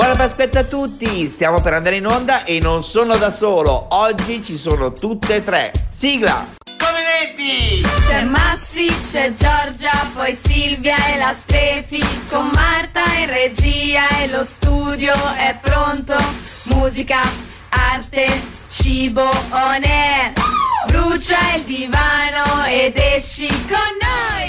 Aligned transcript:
Buona 0.00 0.16
Pasquetta 0.16 0.60
a 0.60 0.64
tutti, 0.64 1.28
stiamo 1.28 1.60
per 1.60 1.74
andare 1.74 1.96
in 1.96 2.06
onda 2.06 2.44
e 2.44 2.58
non 2.58 2.82
sono 2.82 3.18
da 3.18 3.30
solo, 3.30 3.88
oggi 3.90 4.42
ci 4.42 4.56
sono 4.56 4.94
tutte 4.94 5.34
e 5.34 5.44
tre. 5.44 5.72
Sigla! 5.90 6.46
Cominetti! 6.64 7.82
C'è 8.08 8.24
Massi, 8.24 8.86
c'è 8.86 9.34
Giorgia, 9.34 9.92
poi 10.14 10.34
Silvia 10.42 10.96
e 11.12 11.18
la 11.18 11.34
Stefi, 11.34 12.02
con 12.30 12.48
Marta 12.54 13.02
in 13.18 13.26
regia 13.26 14.08
e 14.22 14.28
lo 14.28 14.42
studio 14.42 15.12
è 15.36 15.58
pronto. 15.60 16.16
Musica, 16.62 17.20
arte, 17.68 18.26
cibo, 18.68 19.28
on 19.50 19.82
air. 19.84 20.32
Brucia 20.86 21.56
il 21.56 21.64
divano 21.64 22.64
ed 22.64 22.96
esci 22.96 23.48
con 23.48 23.98
noi! 24.00 24.39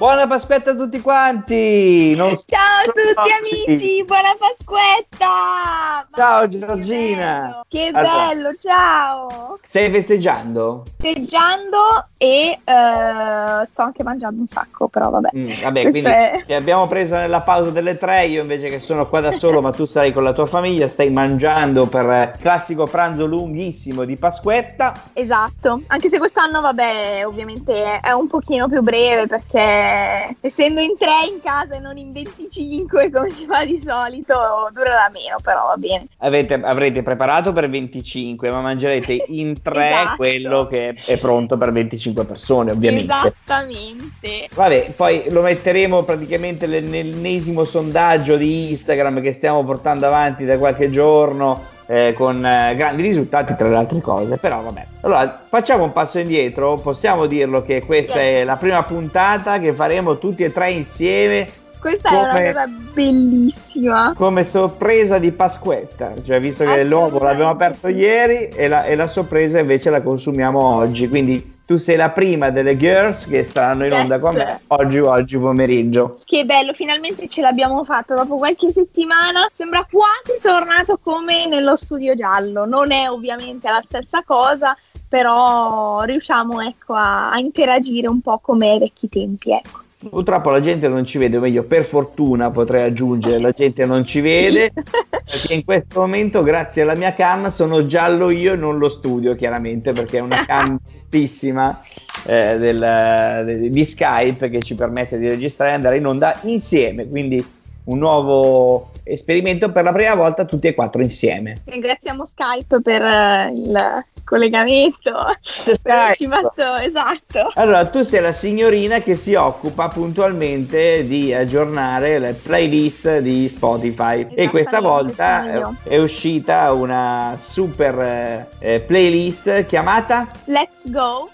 Buona 0.00 0.26
Pasquetta 0.26 0.70
a 0.70 0.74
tutti 0.74 0.98
quanti! 1.02 2.14
Non 2.16 2.34
Ciao 2.46 2.80
a 2.80 2.84
tutti 2.84 3.18
oggi. 3.18 3.64
amici, 3.66 4.02
buona 4.06 4.34
Pasquetta! 4.38 6.08
Ciao, 6.16 6.48
che 6.48 6.58
Giorgina. 6.58 7.40
bello, 7.42 7.64
Che 7.68 7.90
Allora. 7.92 8.26
bello, 8.28 8.54
ciao! 8.58 9.58
Stai 9.62 9.90
festeggiando? 9.90 10.84
Festeggiando 10.98 12.08
e 12.22 12.58
eh, 12.62 13.66
sto 13.66 13.80
anche 13.80 14.02
mangiando 14.02 14.42
un 14.42 14.46
sacco, 14.46 14.88
però 14.88 15.08
vabbè. 15.08 15.30
Mm, 15.34 15.46
vabbè, 15.62 15.80
Questo 15.82 15.90
quindi 15.90 16.10
è- 16.10 16.42
ti 16.44 16.52
abbiamo 16.52 16.86
preso 16.86 17.16
nella 17.16 17.40
pausa 17.40 17.70
delle 17.70 17.96
tre, 17.96 18.26
io 18.26 18.42
invece 18.42 18.68
che 18.68 18.78
sono 18.78 19.08
qua 19.08 19.20
da 19.20 19.32
solo, 19.32 19.62
ma 19.62 19.70
tu 19.70 19.86
stai 19.86 20.12
con 20.12 20.22
la 20.22 20.34
tua 20.34 20.44
famiglia, 20.44 20.86
stai 20.86 21.10
mangiando 21.10 21.86
per 21.86 22.04
eh, 22.10 22.30
il 22.34 22.40
classico 22.42 22.84
pranzo 22.84 23.24
lunghissimo 23.24 24.04
di 24.04 24.16
Pasquetta. 24.16 24.92
Esatto, 25.14 25.80
anche 25.86 26.10
se 26.10 26.18
quest'anno 26.18 26.60
vabbè 26.60 27.22
ovviamente 27.24 28.00
è 28.00 28.10
un 28.12 28.26
pochino 28.26 28.68
più 28.68 28.82
breve 28.82 29.26
perché 29.26 30.36
essendo 30.42 30.82
in 30.82 30.96
tre 30.98 31.24
in 31.26 31.40
casa 31.42 31.74
e 31.76 31.78
non 31.78 31.96
in 31.96 32.12
25 32.12 33.10
come 33.10 33.30
si 33.30 33.46
fa 33.46 33.64
di 33.64 33.80
solito 33.80 34.68
durerà 34.74 35.08
meno, 35.10 35.36
però 35.42 35.68
va 35.68 35.76
bene. 35.78 36.06
Avete- 36.18 36.60
avrete 36.62 37.02
preparato 37.02 37.54
per 37.54 37.70
25, 37.70 38.50
ma 38.50 38.60
mangerete 38.60 39.24
in 39.28 39.62
tre 39.62 39.88
Esatto. 39.90 40.16
quello 40.16 40.66
che 40.66 40.94
è 41.06 41.16
pronto 41.16 41.56
per 41.56 41.72
25 41.72 42.08
persone, 42.12 42.72
ovviamente. 42.72 43.12
Esattamente. 43.12 44.48
Vabbè, 44.54 44.92
poi 44.96 45.24
lo 45.28 45.42
metteremo 45.42 46.02
praticamente 46.02 46.66
nel- 46.66 46.84
nell'ennesimo 46.84 47.64
sondaggio 47.64 48.36
di 48.36 48.70
Instagram 48.70 49.20
che 49.20 49.32
stiamo 49.32 49.64
portando 49.64 50.06
avanti 50.06 50.44
da 50.44 50.58
qualche 50.58 50.90
giorno 50.90 51.78
eh, 51.86 52.12
con 52.16 52.44
eh, 52.46 52.74
grandi 52.76 53.02
risultati 53.02 53.56
tra 53.56 53.68
le 53.68 53.76
altre 53.76 54.00
cose, 54.00 54.36
però 54.36 54.60
vabbè. 54.62 54.86
Allora, 55.00 55.42
facciamo 55.48 55.82
un 55.84 55.92
passo 55.92 56.18
indietro, 56.20 56.76
possiamo 56.76 57.26
dirlo 57.26 57.62
che 57.64 57.82
questa 57.84 58.20
Yes. 58.20 58.40
è 58.40 58.44
la 58.44 58.56
prima 58.56 58.82
puntata 58.84 59.58
che 59.58 59.72
faremo 59.72 60.16
tutti 60.18 60.44
e 60.44 60.52
tre 60.52 60.70
insieme 60.70 61.48
Questa 61.80 62.10
è 62.10 62.12
Come- 62.12 62.28
una 62.28 62.52
cosa 62.52 62.66
bellissima. 62.92 64.12
come 64.16 64.44
sorpresa 64.44 65.18
di 65.18 65.32
Pasquetta, 65.32 66.12
cioè 66.24 66.38
visto 66.38 66.64
che 66.64 66.84
l'uovo 66.84 67.18
l'abbiamo 67.18 67.50
aperto 67.50 67.88
ieri 67.88 68.48
e 68.48 68.68
la, 68.68 68.84
e 68.84 68.94
la 68.94 69.06
sorpresa 69.06 69.58
invece 69.58 69.90
la 69.90 70.02
consumiamo 70.02 70.62
oggi, 70.62 71.08
quindi 71.08 71.58
tu 71.70 71.76
sei 71.76 71.94
la 71.94 72.10
prima 72.10 72.50
delle 72.50 72.76
girls 72.76 73.28
che 73.28 73.44
saranno 73.44 73.86
in 73.86 73.92
onda 73.92 74.16
Yes. 74.16 74.22
con 74.22 74.34
me 74.34 74.60
oggi, 74.66 74.98
oggi 74.98 75.38
pomeriggio. 75.38 76.18
Che 76.24 76.44
bello, 76.44 76.72
finalmente 76.72 77.28
ce 77.28 77.42
l'abbiamo 77.42 77.84
fatto 77.84 78.16
dopo 78.16 78.38
qualche 78.38 78.72
settimana. 78.72 79.48
Sembra 79.52 79.86
quasi 79.88 80.40
tornato 80.42 80.98
come 81.00 81.46
nello 81.46 81.76
studio 81.76 82.16
giallo. 82.16 82.66
Non 82.66 82.90
è 82.90 83.08
ovviamente 83.08 83.68
la 83.68 83.80
stessa 83.84 84.24
cosa, 84.26 84.76
però 85.08 86.00
riusciamo 86.00 86.60
ecco, 86.60 86.94
a, 86.94 87.30
a 87.30 87.38
interagire 87.38 88.08
un 88.08 88.20
po' 88.20 88.40
come 88.40 88.70
ai 88.70 88.80
vecchi 88.80 89.08
tempi. 89.08 89.52
Ecco. 89.52 89.78
Purtroppo 90.08 90.50
la 90.50 90.60
gente 90.60 90.88
non 90.88 91.04
ci 91.04 91.18
vede, 91.18 91.36
o 91.36 91.40
meglio, 91.40 91.62
per 91.62 91.84
fortuna 91.84 92.50
potrei 92.50 92.82
aggiungere, 92.82 93.38
la 93.38 93.52
gente 93.52 93.86
non 93.86 94.04
ci 94.04 94.20
vede, 94.20 94.72
perché 94.74 95.54
in 95.54 95.64
questo 95.64 96.00
momento, 96.00 96.42
grazie 96.42 96.82
alla 96.82 96.96
mia 96.96 97.14
cam, 97.14 97.46
sono 97.48 97.86
giallo 97.86 98.30
io 98.30 98.54
e 98.54 98.56
non 98.56 98.78
lo 98.78 98.88
studio, 98.88 99.36
chiaramente, 99.36 99.92
perché 99.92 100.18
è 100.18 100.22
una 100.22 100.42
cam 100.46 100.76
bellissima 101.10 101.80
eh, 102.24 102.56
del- 102.58 103.42
de- 103.44 103.70
di 103.70 103.84
Skype 103.84 104.48
che 104.48 104.60
ci 104.62 104.74
permette 104.74 105.18
di 105.18 105.28
registrare 105.28 105.72
e 105.72 105.74
andare 105.74 105.96
in 105.96 106.06
onda 106.06 106.38
insieme, 106.44 107.08
quindi 107.08 107.44
un 107.90 107.98
nuovo 107.98 108.90
esperimento 109.02 109.72
per 109.72 109.84
la 109.84 109.92
prima 109.92 110.14
volta 110.14 110.44
tutti 110.44 110.68
e 110.68 110.74
quattro 110.74 111.02
insieme. 111.02 111.62
Ringraziamo 111.64 112.24
Skype 112.24 112.80
per 112.80 113.02
eh, 113.02 113.52
il 113.52 114.04
collegamento. 114.24 115.12
Skype. 115.42 116.40
Esatto. 116.82 117.50
Allora, 117.54 117.86
tu 117.86 118.02
sei 118.02 118.20
la 118.20 118.32
signorina 118.32 119.00
che 119.00 119.16
si 119.16 119.34
occupa 119.34 119.88
puntualmente 119.88 121.06
di 121.06 121.34
aggiornare 121.34 122.18
le 122.18 122.32
playlist 122.34 123.18
di 123.18 123.48
Spotify 123.48 124.26
e 124.34 124.48
questa 124.48 124.80
volta 124.80 125.74
è 125.82 125.98
uscita 125.98 126.72
una 126.72 127.34
super 127.36 128.46
eh, 128.58 128.80
playlist 128.80 129.66
chiamata 129.66 130.28
Let's 130.44 130.88
go 130.90 131.28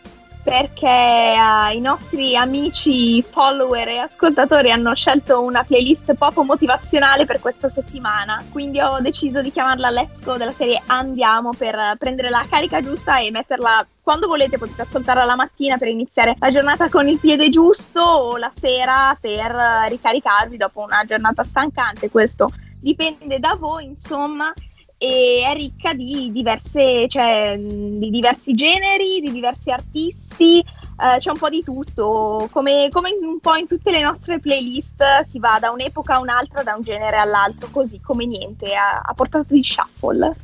perché 0.47 0.87
eh, 0.87 1.75
i 1.75 1.81
nostri 1.81 2.37
amici 2.37 3.21
follower 3.21 3.89
e 3.89 3.99
ascoltatori 3.99 4.71
hanno 4.71 4.95
scelto 4.95 5.43
una 5.43 5.65
playlist 5.65 6.15
poco 6.15 6.45
motivazionale 6.45 7.25
per 7.25 7.41
questa 7.41 7.69
settimana, 7.69 8.41
quindi 8.53 8.81
ho 8.81 9.01
deciso 9.01 9.41
di 9.41 9.51
chiamarla 9.51 9.91
Let's 9.91 10.21
Go 10.21 10.37
della 10.37 10.53
serie 10.53 10.81
Andiamo 10.87 11.51
per 11.53 11.97
prendere 11.99 12.31
la 12.31 12.47
carica 12.49 12.81
giusta 12.81 13.19
e 13.19 13.33
metterla 13.33 13.85
quando 14.01 14.29
volete, 14.29 14.57
potete 14.57 14.83
ascoltarla 14.83 15.25
la 15.25 15.35
mattina 15.35 15.79
per 15.79 15.89
iniziare 15.89 16.37
la 16.39 16.51
giornata 16.51 16.89
con 16.89 17.09
il 17.09 17.19
piede 17.19 17.49
giusto 17.49 18.01
o 18.01 18.37
la 18.37 18.53
sera 18.55 19.19
per 19.21 19.53
ricaricarvi 19.89 20.57
dopo 20.57 20.81
una 20.81 21.03
giornata 21.05 21.43
stancante, 21.43 22.09
questo 22.09 22.49
dipende 22.79 23.41
da 23.41 23.57
voi, 23.59 23.87
insomma 23.87 24.53
e 24.99 25.43
è 25.47 25.55
ricca 25.55 25.93
di 25.93 26.31
diverse, 26.33 27.07
cioè, 27.09 27.57
di 27.59 28.11
diversi 28.11 28.55
generi, 28.55 29.21
di 29.21 29.31
diversi 29.31 29.71
artisti, 29.71 30.59
eh, 30.61 31.19
c'è 31.19 31.31
un 31.31 31.37
po' 31.37 31.51
di 31.51 31.63
tutto, 31.63 32.49
come, 32.51 32.89
come 32.91 33.11
un 33.21 33.39
po' 33.39 33.55
in 33.57 33.67
tutte 33.67 33.91
le 33.91 34.01
nostre 34.01 34.39
playlist 34.39 35.03
si 35.29 35.39
va 35.39 35.59
da 35.61 35.71
un'epoca 35.71 36.15
a 36.15 36.21
un'altra, 36.21 36.63
da 36.63 36.75
un 36.75 36.83
genere 36.83 37.19
all'altro, 37.19 37.69
così 37.71 38.01
come 38.01 38.25
niente, 38.25 38.75
a, 38.75 39.03
a 39.05 39.13
portata 39.13 39.53
di 39.53 39.63
shuffle. 39.63 40.35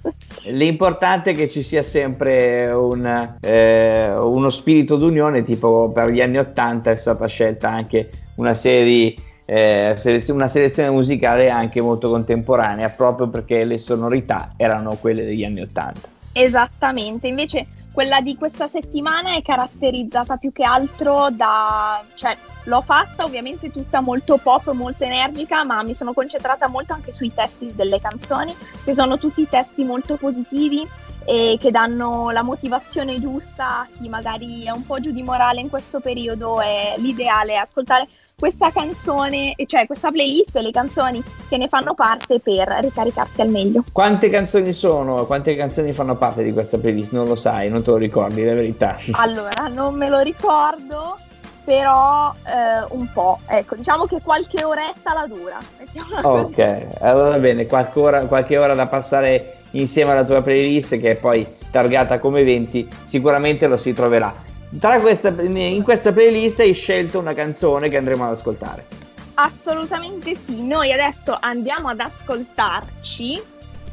L'importante 0.44 1.30
è 1.30 1.34
che 1.34 1.48
ci 1.48 1.62
sia 1.62 1.82
sempre 1.82 2.70
un, 2.70 3.36
eh, 3.40 4.14
uno 4.14 4.50
spirito 4.50 4.96
d'unione, 4.96 5.42
tipo 5.42 5.90
per 5.90 6.10
gli 6.10 6.20
anni 6.20 6.36
Ottanta 6.36 6.90
è 6.90 6.96
stata 6.96 7.26
scelta 7.26 7.70
anche 7.70 8.10
una 8.36 8.52
serie 8.52 8.84
di 8.84 9.30
eh, 9.54 10.22
una 10.28 10.48
selezione 10.48 10.88
musicale 10.88 11.50
anche 11.50 11.82
molto 11.82 12.08
contemporanea, 12.08 12.88
proprio 12.88 13.28
perché 13.28 13.64
le 13.66 13.76
sonorità 13.76 14.54
erano 14.56 14.96
quelle 14.96 15.24
degli 15.24 15.44
anni 15.44 15.60
Ottanta. 15.60 16.08
Esattamente, 16.32 17.26
invece 17.26 17.66
quella 17.92 18.22
di 18.22 18.34
questa 18.36 18.66
settimana 18.68 19.34
è 19.34 19.42
caratterizzata 19.42 20.38
più 20.38 20.52
che 20.52 20.62
altro 20.64 21.28
da, 21.30 22.02
cioè 22.14 22.34
l'ho 22.64 22.80
fatta 22.80 23.24
ovviamente 23.24 23.70
tutta 23.70 24.00
molto 24.00 24.38
pop, 24.38 24.72
molto 24.72 25.04
energica, 25.04 25.64
ma 25.64 25.82
mi 25.82 25.94
sono 25.94 26.14
concentrata 26.14 26.68
molto 26.68 26.94
anche 26.94 27.12
sui 27.12 27.34
testi 27.34 27.72
delle 27.74 28.00
canzoni, 28.00 28.54
che 28.82 28.94
sono 28.94 29.18
tutti 29.18 29.46
testi 29.46 29.84
molto 29.84 30.16
positivi 30.16 30.88
e 31.26 31.58
che 31.60 31.70
danno 31.70 32.30
la 32.30 32.42
motivazione 32.42 33.20
giusta 33.20 33.80
a 33.80 33.88
chi 33.96 34.08
magari 34.08 34.64
è 34.64 34.70
un 34.70 34.86
po' 34.86 34.98
giù 34.98 35.12
di 35.12 35.22
morale 35.22 35.60
in 35.60 35.68
questo 35.68 36.00
periodo, 36.00 36.60
è 36.62 36.94
l'ideale 36.96 37.58
ascoltare 37.58 38.08
questa 38.42 38.72
canzone, 38.72 39.54
cioè 39.66 39.86
questa 39.86 40.10
playlist 40.10 40.56
e 40.56 40.62
le 40.62 40.72
canzoni 40.72 41.22
che 41.48 41.56
ne 41.58 41.68
fanno 41.68 41.94
parte 41.94 42.40
per 42.40 42.76
ricaricarsi 42.80 43.40
al 43.40 43.50
meglio. 43.50 43.84
Quante 43.92 44.30
canzoni 44.30 44.72
sono? 44.72 45.26
Quante 45.26 45.54
canzoni 45.54 45.92
fanno 45.92 46.16
parte 46.16 46.42
di 46.42 46.52
questa 46.52 46.76
playlist? 46.76 47.12
Non 47.12 47.28
lo 47.28 47.36
sai, 47.36 47.70
non 47.70 47.84
te 47.84 47.92
lo 47.92 47.98
ricordi, 47.98 48.44
la 48.44 48.54
verità. 48.54 48.96
Allora, 49.12 49.68
non 49.72 49.94
me 49.94 50.08
lo 50.08 50.18
ricordo, 50.22 51.18
però 51.64 52.34
eh, 52.44 52.84
un 52.96 53.06
po'. 53.12 53.38
Ecco, 53.46 53.76
diciamo 53.76 54.06
che 54.06 54.20
qualche 54.20 54.64
oretta 54.64 55.14
la 55.14 55.26
dura. 55.28 55.58
così. 55.92 56.44
Ok, 56.44 56.86
allora 56.98 57.28
va 57.28 57.38
bene, 57.38 57.66
qualche 57.66 58.00
ora, 58.00 58.20
qualche 58.26 58.56
ora 58.58 58.74
da 58.74 58.88
passare 58.88 59.58
insieme 59.72 60.10
alla 60.10 60.24
tua 60.24 60.42
playlist 60.42 60.98
che 60.98 61.12
è 61.12 61.16
poi 61.16 61.46
targata 61.70 62.18
come 62.18 62.42
20, 62.42 62.88
sicuramente 63.04 63.68
lo 63.68 63.76
si 63.76 63.92
troverà. 63.92 64.34
Tra 64.78 65.00
questa, 65.00 65.28
in 65.28 65.82
questa 65.82 66.12
playlist 66.12 66.60
hai 66.60 66.72
scelto 66.72 67.18
una 67.18 67.34
canzone 67.34 67.88
che 67.88 67.96
andremo 67.98 68.24
ad 68.24 68.30
ascoltare. 68.30 68.86
Assolutamente 69.34 70.34
sì. 70.34 70.62
Noi 70.62 70.92
adesso 70.92 71.36
andiamo 71.38 71.88
ad 71.88 72.00
ascoltarci. 72.00 73.42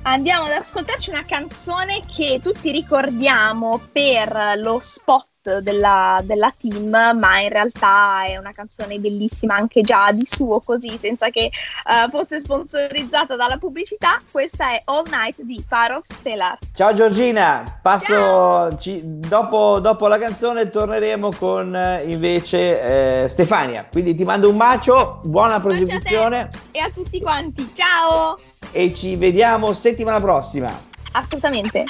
Andiamo 0.04 0.46
ad 0.46 0.52
ascoltarci 0.52 1.10
una 1.10 1.26
canzone 1.26 2.02
che 2.06 2.40
tutti 2.42 2.72
ricordiamo 2.72 3.81
per 3.92 4.54
lo 4.58 4.80
spot 4.80 5.28
della, 5.62 6.19
della 6.24 6.53
team, 6.57 6.89
ma 7.18 7.39
in 7.39 7.50
realtà 7.50 8.25
è 8.25 8.38
una 8.38 8.51
canzone 8.51 9.00
bellissima 9.00 9.56
anche 9.56 9.81
già 9.81 10.12
di 10.12 10.25
suo, 10.25 10.59
così 10.59 10.97
senza 10.97 11.30
che 11.30 11.45
eh, 11.45 12.09
fosse 12.09 12.39
sponsorizzata 12.39 13.36
dalla 13.36 13.57
pubblicità. 13.57 14.21
Questa 14.30 14.71
è 14.71 14.81
All 14.86 15.06
Night 15.09 15.41
di 15.41 15.63
Far 15.68 16.01
Stellar. 16.07 16.57
Ciao 16.74 16.94
Giorgina, 16.94 17.80
passo 17.81 18.77
ci- 18.77 19.01
dopo, 19.03 19.80
dopo 19.80 20.07
la 20.07 20.18
canzone 20.18 20.69
torneremo 20.69 21.31
con 21.38 21.75
eh, 21.75 22.03
invece 22.06 23.24
eh, 23.24 23.27
Stefania, 23.27 23.86
quindi 23.89 24.15
ti 24.15 24.24
mando 24.24 24.50
un 24.50 24.57
bacio, 24.57 25.21
buona 25.24 25.56
a 25.56 25.59
prosecuzione. 25.59 26.50
E 26.71 26.80
a 26.80 26.89
tutti 26.89 27.19
quanti, 27.21 27.71
ciao! 27.74 28.38
e 28.71 28.94
ci 28.94 29.15
vediamo 29.15 29.74
settimana 29.74 30.19
prossima. 30.19 30.88
Assolutamente. 31.13 31.86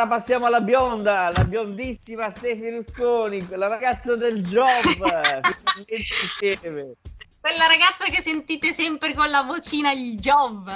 Mora 0.00 0.12
passiamo 0.16 0.46
alla 0.46 0.62
bionda, 0.62 1.30
la 1.30 1.44
biondissima 1.44 2.30
Stefi 2.30 2.70
Rusconi, 2.70 3.46
la 3.50 3.66
ragazza 3.66 4.16
del 4.16 4.42
job. 4.42 4.96
Quella 7.38 7.66
ragazza 7.66 8.06
che 8.10 8.22
sentite 8.22 8.72
sempre 8.72 9.12
con 9.12 9.28
la 9.28 9.42
vocina 9.42 9.92
il 9.92 10.18
job. 10.18 10.72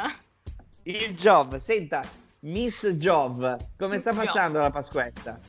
Il 0.82 1.16
job, 1.16 1.56
senta, 1.56 2.02
Miss 2.40 2.86
Job, 2.86 3.56
come 3.78 3.98
sta 3.98 4.12
passando 4.12 4.58
la 4.58 4.70
Pasquetta? 4.70 5.40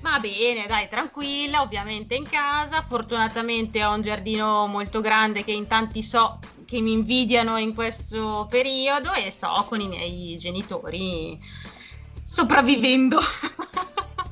Va 0.00 0.18
bene, 0.18 0.66
dai, 0.66 0.88
tranquilla, 0.88 1.60
ovviamente 1.60 2.14
in 2.14 2.26
casa. 2.26 2.80
Fortunatamente 2.80 3.84
ho 3.84 3.92
un 3.92 4.00
giardino 4.00 4.66
molto 4.66 5.02
grande 5.02 5.44
che 5.44 5.52
in 5.52 5.66
tanti 5.66 6.02
so 6.02 6.38
che 6.64 6.80
mi 6.80 6.92
invidiano 6.92 7.58
in 7.58 7.74
questo 7.74 8.46
periodo 8.48 9.12
e 9.12 9.30
so 9.30 9.66
con 9.68 9.82
i 9.82 9.88
miei 9.88 10.38
genitori 10.38 11.68
sopravvivendo. 12.30 13.18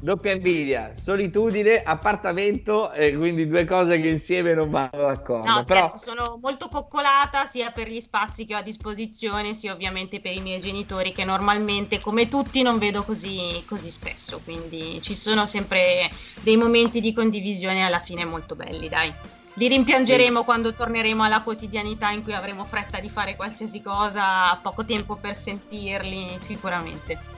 Doppia 0.01 0.31
invidia, 0.31 0.93
solitudine, 0.95 1.83
appartamento, 1.83 2.93
e 2.93 3.17
quindi 3.17 3.49
due 3.49 3.65
cose 3.65 4.01
che 4.01 4.07
insieme 4.07 4.55
non 4.55 4.71
vanno 4.71 4.91
d'accordo. 4.93 5.51
No, 5.51 5.65
Però... 5.65 5.89
scherzo, 5.89 5.99
sono 5.99 6.39
molto 6.41 6.69
coccolata 6.69 7.45
sia 7.47 7.73
per 7.73 7.89
gli 7.89 7.99
spazi 7.99 8.45
che 8.45 8.55
ho 8.55 8.59
a 8.59 8.63
disposizione, 8.63 9.55
sia 9.55 9.73
ovviamente 9.73 10.21
per 10.21 10.33
i 10.35 10.41
miei 10.41 10.61
genitori 10.61 11.11
che 11.11 11.25
normalmente, 11.25 11.99
come 11.99 12.29
tutti, 12.29 12.63
non 12.63 12.79
vedo 12.79 13.03
così, 13.03 13.65
così 13.67 13.91
spesso. 13.91 14.41
Quindi 14.45 15.03
ci 15.03 15.17
sono 15.17 15.45
sempre 15.47 16.09
dei 16.43 16.57
momenti 16.57 17.01
di 17.01 17.13
condivisione 17.13 17.85
alla 17.85 17.99
fine 17.99 18.25
molto 18.25 18.55
belli, 18.55 18.89
dai. 18.89 19.13
Li 19.55 19.67
rimpiangeremo 19.67 20.39
sì. 20.39 20.45
quando 20.45 20.73
torneremo 20.73 21.25
alla 21.25 21.43
quotidianità 21.43 22.11
in 22.11 22.23
cui 22.23 22.35
avremo 22.35 22.65
fretta 22.65 23.01
di 23.01 23.09
fare 23.09 23.35
qualsiasi 23.35 23.83
cosa, 23.83 24.57
poco 24.63 24.85
tempo 24.85 25.17
per 25.17 25.35
sentirli, 25.35 26.37
sicuramente. 26.39 27.38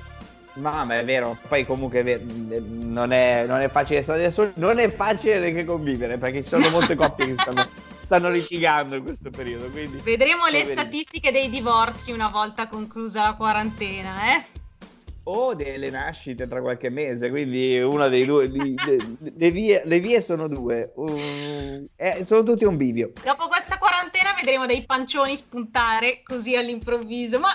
Ma, 0.55 0.85
ma 0.85 0.99
è 0.99 1.05
vero, 1.05 1.39
poi 1.49 1.65
comunque 1.65 2.03
non 2.03 3.13
è, 3.13 3.47
non 3.47 3.61
è 3.61 3.69
facile 3.69 4.03
stare 4.03 4.23
da 4.23 4.31
soli, 4.31 4.53
non 4.57 4.79
è 4.79 4.91
facile 4.91 5.39
neanche 5.39 5.65
convivere 5.65 6.19
perché 6.19 6.43
ci 6.43 6.49
sono 6.49 6.69
molte 6.71 6.97
coppie 6.97 7.27
che 7.27 7.35
stanno, 7.35 7.69
stanno 8.05 8.31
litigando 8.31 8.97
in 8.97 9.05
questo 9.05 9.31
periodo. 9.31 9.69
Quindi, 9.71 9.99
Vedremo 10.03 10.47
le 10.49 10.65
statistiche 10.65 11.31
dei 11.31 11.49
divorzi 11.49 12.11
una 12.11 12.29
volta 12.29 12.67
conclusa 12.67 13.23
la 13.23 13.35
quarantena, 13.35 14.35
eh? 14.35 14.59
O 15.25 15.55
delle 15.55 15.91
nascite 15.91 16.49
tra 16.49 16.61
qualche 16.61 16.89
mese, 16.89 17.31
quindi 17.31 17.79
una 17.79 18.09
dei 18.09 18.25
due. 18.25 18.51
Di, 18.51 18.75
de, 18.75 19.17
le, 19.37 19.51
vie, 19.51 19.83
le, 19.85 20.01
vie, 20.01 20.21
sono 20.21 20.49
due, 20.49 20.91
uh, 20.97 21.87
eh, 21.95 22.25
sono 22.25 22.43
tutti 22.43 22.65
un 22.65 22.77
bivio. 22.77 23.13
Dopo 23.23 23.47
questa 23.47 23.79
quarantena 23.79 24.33
vedremo 24.35 24.67
dei 24.67 24.85
pancioni 24.85 25.37
spuntare 25.37 26.23
così 26.25 26.57
all'improvviso, 26.57 27.39
ma 27.39 27.51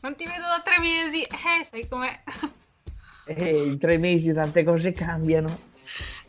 non 0.00 0.14
ti 0.16 0.24
vedo 0.24 0.42
da 0.42 0.62
tre 0.64 0.78
mesi, 0.78 1.22
eh, 1.22 1.64
sai 1.64 1.88
com'è. 1.88 2.20
Eh, 3.30 3.62
in 3.62 3.78
tre 3.78 3.98
mesi 3.98 4.32
tante 4.32 4.64
cose 4.64 4.92
cambiano. 4.92 5.54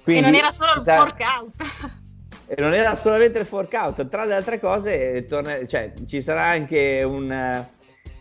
Quindi, 0.03 0.21
e 0.21 0.25
non 0.25 0.35
era 0.35 0.51
solo 0.51 0.73
il 0.73 0.81
sa... 0.81 0.97
workout. 0.97 1.53
E 2.45 2.59
non 2.59 2.73
era 2.73 2.93
solamente 2.95 3.39
il 3.39 3.47
workout, 3.49 4.09
tra 4.09 4.25
le 4.25 4.35
altre 4.35 4.59
cose, 4.59 5.23
torna... 5.25 5.65
cioè, 5.65 5.93
ci 6.05 6.21
sarà 6.21 6.47
anche 6.47 7.03
un 7.03 7.31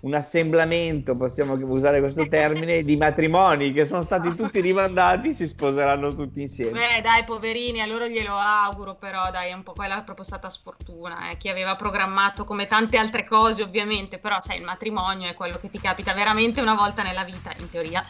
un 0.00 0.14
assemblamento, 0.14 1.16
possiamo 1.16 1.54
usare 1.54 2.00
questo 2.00 2.26
termine, 2.28 2.82
di 2.82 2.96
matrimoni 2.96 3.72
che 3.72 3.84
sono 3.84 4.02
stati 4.02 4.34
tutti 4.34 4.60
rimandati, 4.60 5.34
si 5.34 5.46
sposeranno 5.46 6.14
tutti 6.14 6.40
insieme. 6.40 6.72
Beh, 6.72 7.00
dai, 7.02 7.24
poverini, 7.24 7.80
a 7.80 7.86
loro 7.86 8.06
glielo 8.06 8.34
auguro, 8.34 8.94
però 8.94 9.30
dai, 9.30 9.50
è 9.50 9.52
un 9.52 9.62
po' 9.62 9.72
quella 9.72 10.00
è 10.00 10.04
proprio 10.04 10.24
stata 10.24 10.50
sfortuna, 10.50 11.30
eh. 11.30 11.36
chi 11.36 11.48
aveva 11.48 11.76
programmato 11.76 12.44
come 12.44 12.66
tante 12.66 12.96
altre 12.96 13.24
cose, 13.24 13.62
ovviamente, 13.62 14.18
però 14.18 14.40
sai, 14.40 14.58
il 14.58 14.64
matrimonio 14.64 15.28
è 15.28 15.34
quello 15.34 15.58
che 15.58 15.70
ti 15.70 15.80
capita 15.80 16.12
veramente 16.14 16.60
una 16.60 16.74
volta 16.74 17.02
nella 17.02 17.24
vita, 17.24 17.52
in 17.58 17.68
teoria. 17.70 18.04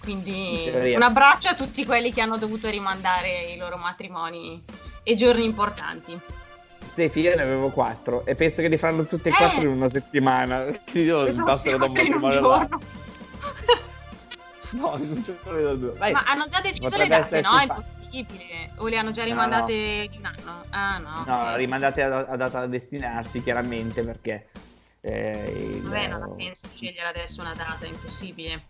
Quindi 0.00 0.64
in 0.64 0.72
teoria. 0.72 0.96
un 0.96 1.02
abbraccio 1.02 1.48
a 1.48 1.54
tutti 1.54 1.84
quelli 1.84 2.12
che 2.12 2.22
hanno 2.22 2.38
dovuto 2.38 2.70
rimandare 2.70 3.52
i 3.54 3.58
loro 3.58 3.76
matrimoni 3.76 4.62
e 5.02 5.14
giorni 5.14 5.44
importanti. 5.44 6.18
Stefi, 6.98 7.20
io 7.20 7.36
ne 7.36 7.42
avevo 7.42 7.68
quattro 7.68 8.26
e 8.26 8.34
penso 8.34 8.60
che 8.60 8.66
li 8.66 8.76
faranno 8.76 9.04
tutti 9.04 9.28
e 9.28 9.32
quattro 9.32 9.60
eh. 9.60 9.64
in 9.66 9.68
una 9.68 9.88
settimana. 9.88 10.64
Io 10.94 11.28
bastano 11.44 11.76
da 11.76 11.86
un 11.86 11.92
matrimonio 11.92 12.68
No, 14.70 14.96
non 14.96 15.22
ce 15.24 15.38
ne 15.44 15.52
vedo 15.52 15.74
due. 15.76 15.92
Vai. 15.92 16.10
Ma 16.12 16.24
hanno 16.26 16.46
già 16.48 16.60
deciso 16.60 16.82
le 16.82 16.90
Potrebbe 16.90 17.08
date, 17.08 17.36
essere 17.36 17.40
no? 17.40 17.56
È 17.56 17.62
impossibile. 17.62 18.70
O 18.78 18.88
le 18.88 18.96
hanno 18.98 19.10
già 19.12 19.22
No, 19.22 19.28
rimandate 19.28 19.72
in 20.10 20.26
anno? 20.26 20.64
Ah, 20.70 20.98
no. 20.98 21.24
No, 21.24 21.50
ok. 21.52 21.56
rimandate 21.56 22.02
a, 22.02 22.18
a 22.18 22.36
data 22.36 22.58
da 22.60 22.66
destinarsi, 22.66 23.42
chiaramente, 23.42 24.02
perché... 24.02 24.48
eh, 25.00 25.52
il- 25.56 25.82
Vabbè, 25.82 26.08
non 26.08 26.22
ha 26.22 26.34
senso 26.36 26.66
scegliere 26.74 27.06
adesso 27.06 27.40
una 27.40 27.54
data, 27.54 27.78
è 27.86 27.88
impossibile. 27.88 28.64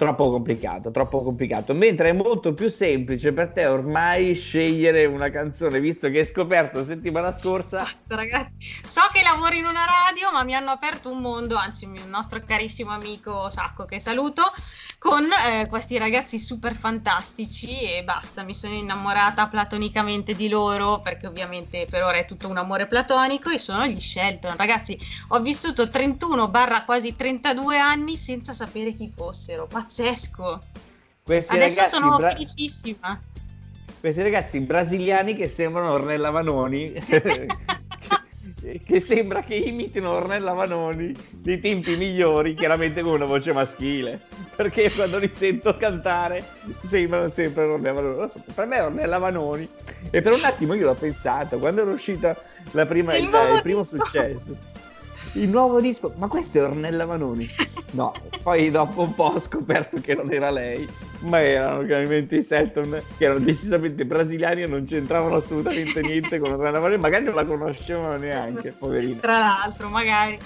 Troppo 0.00 0.30
complicato, 0.30 0.90
troppo 0.90 1.22
complicato. 1.22 1.74
Mentre 1.74 2.08
è 2.08 2.12
molto 2.12 2.54
più 2.54 2.70
semplice 2.70 3.34
per 3.34 3.50
te 3.52 3.66
ormai 3.66 4.32
scegliere 4.32 5.04
una 5.04 5.28
canzone, 5.28 5.78
visto 5.78 6.08
che 6.08 6.20
hai 6.20 6.24
scoperto 6.24 6.82
settimana 6.86 7.30
scorsa. 7.32 7.80
Basta, 7.80 8.14
ragazzi. 8.14 8.54
So 8.82 9.02
che 9.12 9.20
lavoro 9.22 9.54
in 9.56 9.66
una 9.66 9.84
radio, 9.84 10.32
ma 10.32 10.42
mi 10.42 10.54
hanno 10.54 10.70
aperto 10.70 11.10
un 11.10 11.18
mondo, 11.18 11.54
anzi, 11.56 11.84
il 11.84 12.08
nostro 12.08 12.40
carissimo 12.46 12.92
amico 12.92 13.50
Sacco, 13.50 13.84
che 13.84 14.00
saluto, 14.00 14.44
con 14.96 15.28
eh, 15.30 15.66
questi 15.68 15.98
ragazzi 15.98 16.38
super 16.38 16.74
fantastici 16.74 17.78
e 17.82 18.02
basta. 18.02 18.42
Mi 18.42 18.54
sono 18.54 18.72
innamorata 18.72 19.48
platonicamente 19.48 20.34
di 20.34 20.48
loro, 20.48 21.00
perché 21.00 21.26
ovviamente 21.26 21.84
per 21.84 22.04
ora 22.04 22.16
è 22.16 22.24
tutto 22.24 22.48
un 22.48 22.56
amore 22.56 22.86
platonico, 22.86 23.50
e 23.50 23.58
sono 23.58 23.84
gli 23.84 24.00
Shelton. 24.00 24.56
Ragazzi, 24.56 24.98
ho 25.28 25.40
vissuto 25.40 25.90
31 25.90 26.48
barra 26.48 26.84
quasi 26.84 27.14
32 27.14 27.76
anni 27.76 28.16
senza 28.16 28.54
sapere 28.54 28.94
chi 28.94 29.10
fossero. 29.14 29.66
Pazzesco. 29.66 29.88
Questi 31.22 31.54
Adesso 31.54 31.80
ragazzi, 31.80 31.96
sono 31.96 32.16
bra- 32.16 32.32
felicissima. 32.32 33.20
questi 34.00 34.22
ragazzi 34.22 34.60
brasiliani 34.60 35.34
che 35.34 35.48
sembrano 35.48 35.92
Ornella 35.92 36.30
Vanoni. 36.30 36.92
che, 38.60 38.82
che 38.84 39.00
sembra 39.00 39.42
che 39.42 39.54
imitino 39.54 40.10
Ornella 40.10 40.52
Vanoni 40.52 41.14
dei 41.30 41.60
tempi 41.60 41.96
migliori, 41.96 42.54
chiaramente 42.54 43.02
con 43.02 43.14
una 43.14 43.24
voce 43.24 43.52
maschile. 43.52 44.20
Perché 44.54 44.90
quando 44.92 45.18
li 45.18 45.28
sento 45.28 45.76
cantare 45.76 46.44
sembrano 46.82 47.28
sempre 47.28 47.64
Ornella 47.64 48.00
Vanoni. 48.00 48.18
Non 48.18 48.30
so, 48.30 48.42
Per 48.54 48.66
me 48.66 48.76
è 48.76 48.84
Ornella 48.84 49.18
Vanoni. 49.18 49.68
E 50.10 50.20
per 50.20 50.32
un 50.32 50.44
attimo 50.44 50.74
io 50.74 50.86
l'ho 50.86 50.94
pensato, 50.94 51.58
quando 51.58 51.82
era 51.82 51.90
uscita 51.90 52.36
la 52.72 52.86
prima, 52.86 53.16
Il 53.16 53.24
il, 53.24 53.60
primo 53.62 53.84
successo. 53.84 54.56
Il 55.34 55.48
nuovo 55.48 55.80
disco, 55.80 56.12
ma 56.16 56.26
questo 56.26 56.58
è 56.58 56.62
Ornella 56.62 57.04
Vanoni? 57.04 57.48
No, 57.92 58.12
poi 58.42 58.70
dopo 58.70 59.02
un 59.02 59.14
po' 59.14 59.32
ho 59.34 59.38
scoperto 59.38 60.00
che 60.00 60.14
non 60.14 60.32
era 60.32 60.50
lei, 60.50 60.88
ma 61.20 61.40
erano 61.40 61.84
chiaramente 61.84 62.36
i 62.36 62.42
Selton, 62.42 63.00
che 63.16 63.24
erano 63.24 63.40
decisamente 63.40 64.04
brasiliani 64.04 64.62
e 64.62 64.66
non 64.66 64.84
c'entravano 64.84 65.36
assolutamente 65.36 66.00
niente 66.00 66.38
con 66.40 66.52
Ornella 66.52 66.80
Vanoni, 66.80 67.00
magari 67.00 67.24
non 67.24 67.34
la 67.34 67.44
conoscevano 67.44 68.16
neanche, 68.16 68.72
poverina. 68.72 69.20
Tra 69.20 69.38
l'altro, 69.38 69.88
magari. 69.88 70.38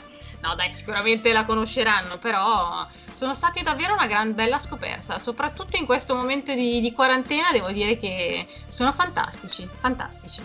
No, 0.43 0.55
dai, 0.55 0.71
sicuramente 0.71 1.33
la 1.33 1.47
conosceranno, 1.47 2.19
però 2.19 2.87
sono 3.11 3.33
stati 3.33 3.63
davvero 3.63 3.95
una 3.95 4.07
gran 4.07 4.35
bella 4.35 4.59
scoperta, 4.59 5.19
soprattutto 5.19 5.79
in 5.79 5.87
questo 5.87 6.15
momento 6.15 6.53
di, 6.53 6.83
di 6.83 6.93
quarantena, 6.93 7.51
devo 7.51 7.71
dire 7.71 7.97
che 7.97 8.47
sono 8.67 8.93
fantastici, 8.93 9.67
fantastici. 9.79 10.43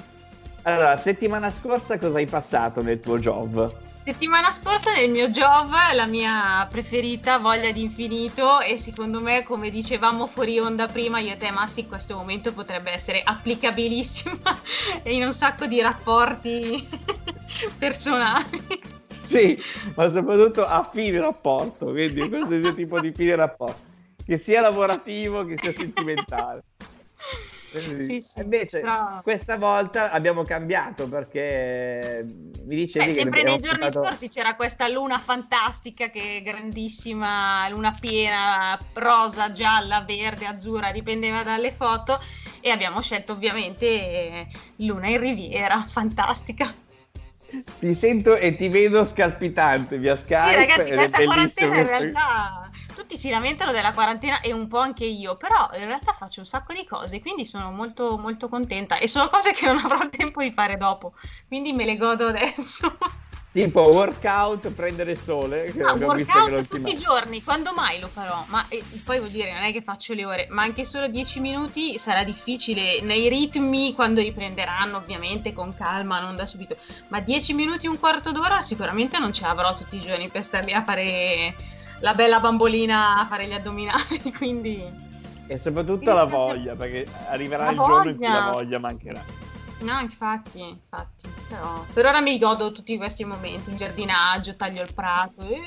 Allora, 0.62 0.96
settimana 0.96 1.52
scorsa 1.52 1.98
cosa 1.98 2.18
hai 2.18 2.28
passato 2.28 2.82
nel 2.82 3.02
tuo 3.02 3.20
job? 3.20 3.88
Settimana 4.02 4.50
scorsa 4.50 4.94
nel 4.94 5.12
mio 5.12 5.28
job 5.28 5.72
la 5.94 6.06
mia 6.06 6.66
preferita 6.72 7.38
Voglia 7.38 7.72
d'infinito 7.72 8.62
e 8.62 8.78
secondo 8.78 9.20
me 9.20 9.44
come 9.44 9.70
dicevamo 9.70 10.26
fuori 10.26 10.58
onda 10.58 10.88
prima 10.88 11.20
io 11.20 11.34
e 11.34 11.38
te 11.38 11.52
Massi 11.52 11.82
in 11.82 11.88
questo 11.90 12.16
momento 12.16 12.54
potrebbe 12.54 12.92
essere 12.92 13.22
applicabilissima 13.22 14.62
in 15.04 15.24
un 15.24 15.34
sacco 15.34 15.66
di 15.66 15.82
rapporti 15.82 16.88
personali. 17.78 18.64
Sì, 19.12 19.62
ma 19.96 20.08
soprattutto 20.08 20.66
a 20.66 20.82
fine 20.82 21.20
rapporto, 21.20 21.88
quindi 21.88 22.30
qualsiasi 22.30 22.74
tipo 22.74 23.02
di 23.02 23.12
fine 23.14 23.36
rapporto, 23.36 23.82
che 24.26 24.38
sia 24.38 24.62
lavorativo, 24.62 25.46
che 25.46 25.58
sia 25.58 25.74
sentimentale. 25.74 26.64
Sì, 27.98 28.20
sì, 28.20 28.40
invece 28.42 28.80
però- 28.80 29.22
questa 29.22 29.58
volta 29.58 30.10
abbiamo 30.12 30.44
cambiato 30.44 31.08
perché 31.08 32.26
mi 32.26 32.76
dicevi 32.76 33.06
Beh, 33.06 33.14
sempre 33.14 33.44
nei 33.44 33.60
giorni 33.60 33.80
portato- 33.82 34.06
scorsi 34.06 34.28
c'era 34.28 34.56
questa 34.56 34.88
luna 34.88 35.20
fantastica 35.20 36.10
che 36.10 36.38
è 36.38 36.42
grandissima, 36.42 37.68
luna 37.70 37.96
piena, 38.00 38.78
rosa, 38.94 39.52
gialla, 39.52 40.02
verde, 40.02 40.48
azzurra, 40.48 40.92
dipendeva 40.92 41.44
dalle 41.44 41.72
foto 41.72 42.20
e 42.60 42.72
abbiamo 42.72 43.02
scelto 43.02 43.34
ovviamente 43.34 43.86
eh, 43.86 44.48
Luna 44.78 45.08
in 45.08 45.20
Riviera, 45.20 45.84
fantastica. 45.88 46.74
Ti 47.80 47.94
sento 47.96 48.36
e 48.36 48.56
ti 48.56 48.68
vedo 48.68 49.04
scalpitante 49.06 49.98
via 49.98 50.16
Skype. 50.16 50.50
sì 50.50 50.56
ragazzi, 50.56 50.92
questa 50.92 51.18
bellissimo 51.18 51.70
quarantena 51.72 51.78
in 51.80 51.88
realtà 51.88 52.59
tutti 53.10 53.18
si 53.20 53.32
lamentano 53.32 53.72
della 53.72 53.92
quarantena 53.92 54.40
e 54.40 54.54
un 54.54 54.68
po' 54.68 54.78
anche 54.78 55.04
io, 55.04 55.36
però 55.36 55.68
in 55.74 55.86
realtà 55.86 56.14
faccio 56.14 56.42
un 56.42 56.46
sacco 56.46 56.74
di 56.74 56.86
cose, 56.86 57.20
quindi 57.22 57.44
sono 57.44 57.72
molto 57.72 58.20
molto 58.20 58.48
contenta 58.50 59.00
e 59.00 59.08
sono 59.08 59.30
cose 59.30 59.52
che 59.52 59.66
non 59.66 59.80
avrò 59.80 60.08
tempo 60.16 60.44
di 60.44 60.52
fare 60.52 60.78
dopo, 60.78 61.14
quindi 61.48 61.74
me 61.74 61.86
le 61.86 61.98
godo 61.98 62.28
adesso. 62.28 62.96
Tipo 63.52 63.82
workout, 63.82 64.70
prendere 64.70 65.16
sole, 65.16 65.64
che 65.64 65.72
visto 65.72 65.88
Ah, 65.88 65.94
workout 65.94 66.50
l'ultima... 66.50 66.62
tutti 66.62 66.92
i 66.92 66.98
giorni, 67.00 67.42
quando 67.42 67.74
mai 67.74 68.00
lo 68.00 68.10
farò? 68.10 68.46
Ma 68.50 68.64
eh, 68.68 68.84
poi 69.04 69.18
vuol 69.18 69.32
dire, 69.32 69.54
non 69.54 69.64
è 69.64 69.72
che 69.72 69.82
faccio 69.82 70.14
le 70.14 70.24
ore, 70.24 70.48
ma 70.52 70.62
anche 70.62 70.86
solo 70.86 71.08
10 71.08 71.40
minuti 71.40 71.98
sarà 71.98 72.24
difficile 72.24 73.02
nei 73.02 73.28
ritmi 73.28 73.96
quando 73.96 74.22
riprenderanno, 74.22 74.98
ovviamente 74.98 75.52
con 75.52 75.74
calma, 75.74 76.20
non 76.20 76.36
da 76.36 76.46
subito. 76.46 76.78
Ma 77.08 77.22
10 77.22 77.54
minuti, 77.56 77.88
un 77.88 77.98
quarto 77.98 78.32
d'ora 78.32 78.62
sicuramente 78.62 79.18
non 79.18 79.34
ce 79.34 79.42
l'avrò 79.42 79.74
tutti 79.74 79.96
i 79.96 80.00
giorni 80.00 80.30
per 80.30 80.44
star 80.44 80.64
lì 80.64 80.74
a 80.74 80.84
fare 80.84 81.56
la 82.00 82.14
bella 82.14 82.40
bambolina, 82.40 83.20
a 83.20 83.26
fare 83.26 83.46
gli 83.48 83.54
addominali, 83.54 84.22
quindi 84.38 84.84
E 85.48 85.58
soprattutto 85.58 86.14
la 86.14 86.26
voglia, 86.26 86.76
perché 86.76 87.08
arriverà 87.28 87.66
La 87.66 87.72
il 87.72 87.78
giorno 87.78 88.10
in 88.10 88.18
cui 88.18 88.28
voglia. 88.28 88.44
la 88.46 88.52
voglia 88.52 88.80
mancherà. 88.80 89.24
no, 89.80 90.00
infatti, 90.00 90.62
infatti, 90.62 91.28
però 91.48 91.84
per 91.94 92.06
ora 92.06 92.22
mi 92.22 92.38
godo 92.38 92.72
tutti 92.72 92.98
questi 92.98 93.24
momenti, 93.26 93.70
in 93.70 93.76
giardinaggio, 93.76 94.56
taglio 94.56 94.82
il 94.84 94.94
prato, 94.94 95.42
eh. 95.42 95.64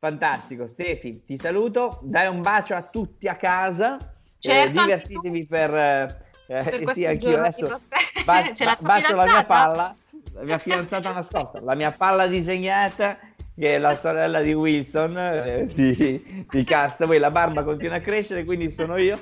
Fantastico, 0.00 0.66
Stefi, 0.68 1.24
ti 1.24 1.36
saluto, 1.36 1.98
dai 2.02 2.28
un 2.28 2.40
bacio 2.40 2.74
a 2.74 2.82
tutti 2.82 3.26
a 3.28 3.34
casa, 3.36 3.98
Certo, 4.38 4.68
eh, 4.68 4.70
divertitevi 4.70 5.46
per... 5.46 5.74
eh, 5.74 6.26
per 6.46 6.80
eh, 6.80 6.94
sì, 6.94 7.04
anch'io 7.04 7.36
adesso 7.40 7.66
ti 7.66 7.66
prospetto. 7.66 8.22
ba- 8.24 8.52
la 8.64 8.78
bacio 8.80 9.16
la 9.16 9.24
mia 9.26 9.44
palla, 9.44 9.96
la 10.34 10.42
mia 10.44 10.58
fidanzata 10.58 11.12
nascosta, 11.12 11.60
la 11.60 11.74
mia 11.74 11.90
palla 11.90 12.26
disegnata, 12.28 13.18
che 13.58 13.74
è 13.74 13.78
la 13.78 13.96
sorella 13.96 14.40
di 14.40 14.52
Wilson, 14.52 15.16
eh, 15.18 15.66
di, 15.72 16.46
di 16.48 16.64
Castaway, 16.64 17.18
la 17.18 17.32
barba 17.32 17.62
continua 17.62 17.96
a 17.96 18.00
crescere, 18.00 18.44
quindi 18.44 18.70
sono 18.70 18.96
io. 18.96 19.18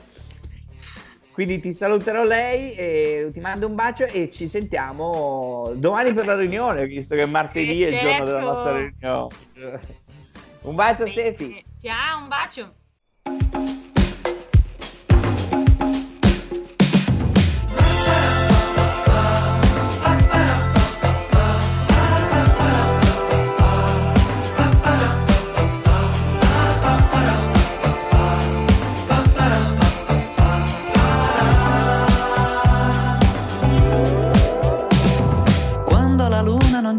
Quindi 1.32 1.58
ti 1.58 1.72
saluterò 1.72 2.24
lei 2.24 2.72
e 2.74 3.30
ti 3.32 3.40
mando 3.40 3.66
un 3.66 3.74
bacio 3.74 4.04
e 4.04 4.30
ci 4.30 4.48
sentiamo 4.48 5.70
domani 5.74 6.12
per 6.12 6.24
la 6.26 6.34
riunione, 6.34 6.86
visto 6.86 7.14
che 7.14 7.26
martedì 7.26 7.82
è 7.82 7.88
il 7.88 7.98
giorno 7.98 8.24
della 8.24 8.38
certo. 8.38 8.52
nostra 8.52 8.76
riunione. 8.76 9.34
Un 10.62 10.74
bacio 10.74 11.04
Bene. 11.04 11.10
Stefi. 11.10 11.64
Ciao, 11.80 12.22
un 12.22 12.28
bacio. 12.28 12.74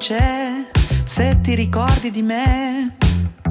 C'è, 0.08 0.70
se 1.04 1.42
ti 1.42 1.54
ricordi 1.54 2.12
di 2.12 2.22
me, 2.22 2.96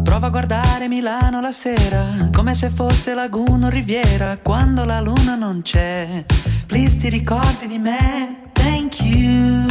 prova 0.03 0.29
a 0.29 0.31
guardare 0.31 0.89
Milano 0.89 1.43
la 1.43 1.53
sera, 1.53 2.31
come 2.33 2.55
se 2.55 2.71
fosse 2.71 3.13
laguna 3.13 3.67
o 3.67 3.69
riviera. 3.69 4.39
Quando 4.41 4.87
la 4.87 5.01
luna 5.01 5.35
non 5.35 5.61
c'è, 5.61 6.25
please 6.65 6.97
ti 6.97 7.11
ricordi 7.11 7.67
di 7.67 7.77
me, 7.77 8.53
thank 8.55 9.03
you. 9.03 9.67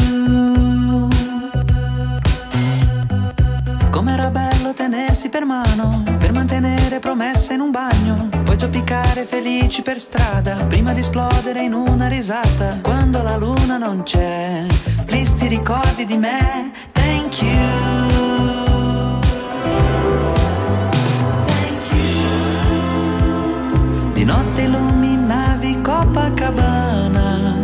Com'era 3.89 4.29
bello 4.29 4.75
tenersi 4.75 5.29
per 5.29 5.43
mano, 5.43 6.03
per 6.19 6.33
mantenere 6.33 6.99
promesse 6.99 7.55
in 7.55 7.61
un 7.61 7.71
bagno, 7.71 8.29
poi 8.43 8.59
zoppicare 8.59 9.25
felici 9.25 9.81
per 9.81 9.99
strada, 9.99 10.53
prima 10.67 10.93
di 10.93 10.99
esplodere 10.99 11.63
in 11.63 11.73
una 11.73 12.07
risata. 12.07 12.77
Quando 12.83 13.23
la 13.23 13.37
luna 13.37 13.77
non 13.79 14.03
c'è, 14.03 14.65
please 15.15 15.33
ti 15.35 15.47
ricordi 15.47 16.03
di 16.03 16.17
me, 16.17 16.71
thank 16.91 17.41
you. 17.41 18.89
Thank 21.45 21.91
you. 21.93 22.11
Di 24.11 24.25
notte 24.25 24.61
illuminavi 24.63 25.81
Copacabana, 25.81 27.55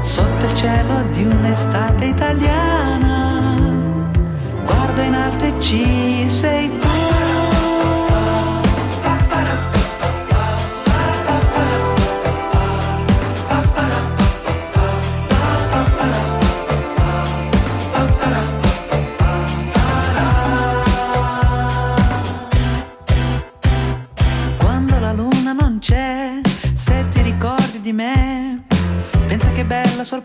sotto 0.00 0.46
il 0.46 0.54
cielo 0.54 1.02
di 1.12 1.24
un'estate 1.24 2.06
italiana. 2.06 3.56
Guardo 4.64 5.02
in 5.02 5.14
alto 5.14 5.44
e 5.44 5.52
ci 5.60 6.26
sei 6.30 6.78
tu. 6.78 6.87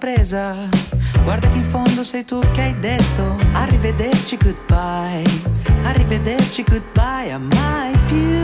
Sorpresa. 0.03 0.67
Guarda 1.23 1.47
che 1.47 1.57
in 1.57 1.63
fondo 1.63 2.03
sei 2.03 2.25
tu 2.25 2.39
che 2.51 2.61
hai 2.61 2.79
detto 2.79 3.37
arrivederci 3.53 4.37
goodbye. 4.37 5.23
Arrivederci 5.83 6.63
goodbye 6.63 7.31
a 7.31 7.37
mai 7.37 7.97
più. 8.07 8.42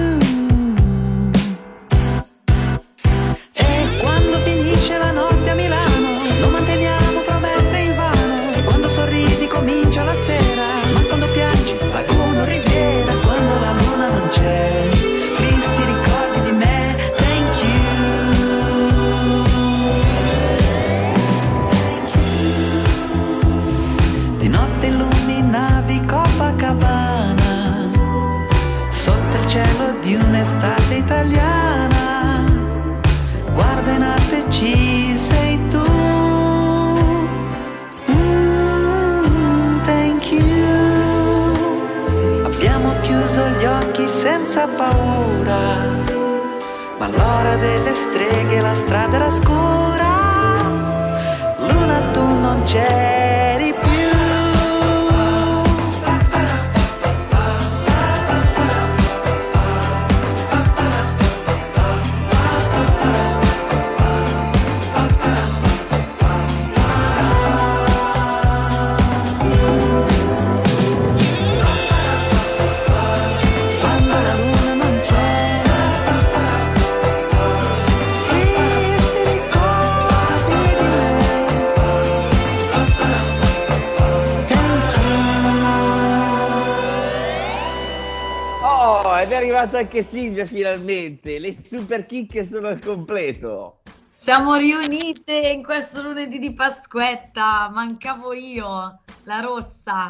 Arrivata 89.69 89.77
anche 89.77 90.03
Silvia 90.03 90.45
finalmente. 90.45 91.39
Le 91.39 91.55
super 91.63 92.05
chicche 92.05 92.43
sono 92.43 92.67
al 92.67 92.79
completo. 92.79 93.81
Siamo 94.11 94.55
riunite 94.55 95.51
in 95.53 95.63
questo 95.63 96.01
lunedì 96.01 96.39
di 96.39 96.53
Pasquetta, 96.53 97.69
mancavo 97.71 98.33
io, 98.33 98.99
la 99.23 99.39
rossa. 99.39 100.09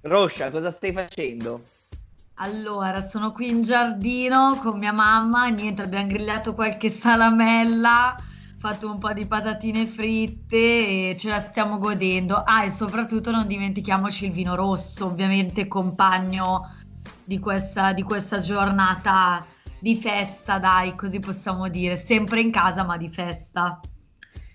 Roscia, 0.00 0.50
cosa 0.50 0.70
stai 0.70 0.92
facendo? 0.92 1.62
Allora, 2.40 3.00
sono 3.00 3.30
qui 3.30 3.48
in 3.48 3.62
giardino 3.62 4.58
con 4.62 4.78
mia 4.78 4.92
mamma, 4.92 5.48
niente, 5.48 5.82
abbiamo 5.82 6.06
grigliato 6.06 6.54
qualche 6.54 6.90
salamella, 6.90 8.16
fatto 8.58 8.90
un 8.90 8.98
po' 8.98 9.12
di 9.12 9.26
patatine 9.26 9.86
fritte 9.86 10.56
e 10.56 11.16
ce 11.16 11.28
la 11.28 11.40
stiamo 11.40 11.78
godendo. 11.78 12.42
Ah, 12.44 12.64
e 12.64 12.70
soprattutto 12.70 13.30
non 13.30 13.46
dimentichiamoci 13.46 14.26
il 14.26 14.32
vino 14.32 14.54
rosso, 14.56 15.06
ovviamente 15.06 15.68
compagno 15.68 16.66
di 17.28 17.38
questa, 17.38 17.92
di 17.92 18.02
questa 18.02 18.38
giornata 18.38 19.46
di 19.78 19.96
festa, 20.00 20.58
dai, 20.58 20.94
così 20.96 21.20
possiamo 21.20 21.68
dire, 21.68 21.94
sempre 21.96 22.40
in 22.40 22.50
casa 22.50 22.84
ma 22.84 22.96
di 22.96 23.10
festa. 23.10 23.80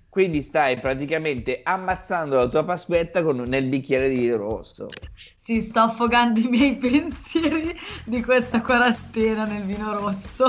Quindi 0.07 0.41
stai 0.41 0.79
praticamente 0.79 1.61
ammazzando 1.61 2.37
la 2.37 2.47
tua 2.47 2.63
pasquetta 2.63 3.21
con, 3.21 3.37
nel 3.41 3.67
bicchiere 3.67 4.07
di 4.09 4.17
vino 4.17 4.37
rosso. 4.37 5.01
Sì, 5.35 5.61
sto 5.61 5.81
affogando 5.81 6.39
i 6.39 6.47
miei 6.47 6.75
pensieri 6.77 7.75
di 8.05 8.23
questa 8.23 8.61
quarantena 8.61 9.45
nel 9.45 9.63
vino 9.65 9.93
rosso. 9.93 10.45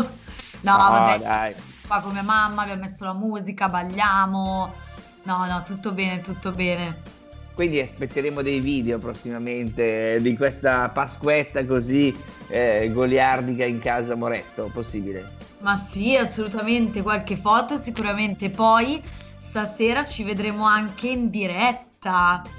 No, 0.61 0.77
No, 0.77 0.91
vabbè, 0.91 1.19
dai. 1.19 1.55
qua 1.87 2.01
con 2.01 2.13
mia 2.13 2.23
mamma 2.23 2.63
abbiamo 2.63 2.83
messo 2.83 3.05
la 3.05 3.13
musica, 3.15 3.69
balliamo. 3.69 4.73
No, 5.25 5.47
no, 5.47 5.63
tutto 5.65 5.93
bene, 5.93 6.21
tutto 6.21 6.53
bene. 6.53 7.03
Quindi 7.55 7.81
aspetteremo 7.81 8.43
dei 8.43 8.61
video 8.61 8.99
prossimamente 8.99 10.21
di 10.21 10.37
questa 10.37 10.91
pasquetta 10.91 11.65
così 11.65 12.21
eh, 12.49 12.91
goliardica 12.93 13.65
in 13.65 13.79
casa 13.79 14.17
Moretto, 14.17 14.71
possibile? 14.71 15.39
Ma 15.59 15.75
sì, 15.77 16.17
assolutamente, 16.17 17.03
qualche 17.03 17.37
foto 17.37 17.77
sicuramente. 17.79 18.51
Poi 18.51 19.03
stasera 19.37 20.05
ci 20.05 20.23
vedremo 20.23 20.65
anche 20.65 21.09
in 21.09 21.31
diretta. 21.31 22.55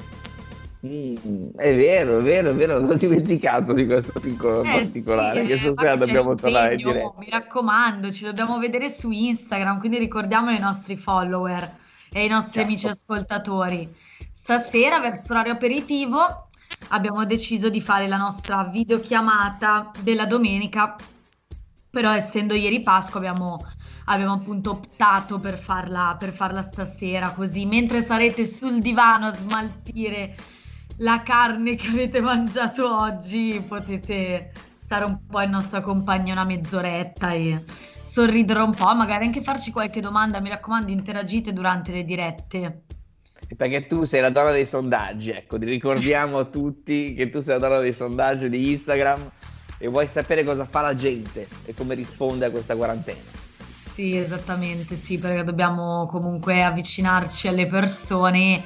Mm, 0.85 1.49
è 1.55 1.75
vero, 1.75 2.19
è 2.19 2.21
vero, 2.21 2.51
è 2.51 2.53
vero, 2.55 2.79
l'ho 2.79 2.93
dimenticato 2.95 3.73
di 3.73 3.85
questo 3.85 4.19
piccolo 4.19 4.63
Eh 4.63 4.69
particolare 4.69 5.41
sì, 5.41 5.45
che 5.45 5.53
eh, 5.53 5.57
stasera 5.57 5.97
c'è 5.97 5.97
dobbiamo 5.97 6.35
tornare 6.35 6.75
in 6.75 6.81
diretta. 6.81 7.13
Mi 7.17 7.29
raccomando, 7.29 8.11
ci 8.11 8.23
dobbiamo 8.23 8.59
vedere 8.59 8.89
su 8.89 9.09
Instagram, 9.11 9.79
quindi 9.79 9.97
ricordiamo 9.97 10.49
ai 10.49 10.59
nostri 10.59 10.95
follower 10.97 11.77
e 12.11 12.21
ai 12.21 12.27
nostri 12.27 12.53
Certo. 12.53 12.67
amici 12.67 12.87
ascoltatori. 12.87 13.95
Stasera, 14.37 14.99
verso 14.99 15.29
l'orario 15.29 15.53
aperitivo, 15.53 16.49
abbiamo 16.89 17.25
deciso 17.25 17.69
di 17.69 17.79
fare 17.79 18.05
la 18.05 18.17
nostra 18.17 18.65
videochiamata 18.65 19.91
della 20.01 20.25
domenica, 20.25 20.97
però 21.89 22.11
essendo 22.13 22.53
ieri 22.53 22.83
Pasqua 22.83 23.19
abbiamo, 23.19 23.65
abbiamo 24.05 24.33
appunto 24.33 24.71
optato 24.71 25.39
per 25.39 25.57
farla, 25.57 26.17
per 26.19 26.33
farla 26.33 26.61
stasera, 26.61 27.31
così. 27.31 27.65
Mentre 27.65 28.01
sarete 28.01 28.45
sul 28.45 28.81
divano 28.81 29.27
a 29.27 29.35
smaltire 29.35 30.35
la 30.97 31.23
carne 31.23 31.75
che 31.75 31.87
avete 31.87 32.19
mangiato 32.19 32.93
oggi, 32.93 33.63
potete 33.65 34.51
stare 34.75 35.05
un 35.05 35.25
po' 35.25 35.41
in 35.41 35.49
nostra 35.49 35.79
compagnia 35.79 36.33
una 36.33 36.43
mezz'oretta 36.43 37.31
e 37.31 37.63
sorridere 38.03 38.59
un 38.59 38.75
po', 38.75 38.93
magari 38.93 39.25
anche 39.25 39.41
farci 39.41 39.71
qualche 39.71 40.01
domanda, 40.01 40.41
mi 40.41 40.49
raccomando, 40.49 40.91
interagite 40.91 41.53
durante 41.53 41.93
le 41.93 42.03
dirette. 42.03 42.84
Perché 43.55 43.87
tu 43.87 44.03
sei 44.03 44.21
la 44.21 44.29
donna 44.29 44.51
dei 44.51 44.65
sondaggi, 44.65 45.31
ecco, 45.31 45.57
ti 45.59 45.65
ricordiamo 45.65 46.39
a 46.39 46.45
tutti 46.49 47.13
che 47.13 47.29
tu 47.29 47.41
sei 47.41 47.59
la 47.59 47.67
donna 47.67 47.81
dei 47.81 47.93
sondaggi 47.93 48.49
di 48.49 48.71
Instagram 48.71 49.31
e 49.77 49.87
vuoi 49.87 50.07
sapere 50.07 50.43
cosa 50.43 50.65
fa 50.65 50.81
la 50.81 50.95
gente 50.95 51.47
e 51.65 51.73
come 51.73 51.95
risponde 51.95 52.45
a 52.45 52.51
questa 52.51 52.75
quarantena. 52.75 53.43
Sì, 53.81 54.17
esattamente, 54.17 54.95
sì, 54.95 55.17
perché 55.17 55.43
dobbiamo 55.43 56.05
comunque 56.07 56.63
avvicinarci 56.63 57.47
alle 57.47 57.67
persone 57.67 58.63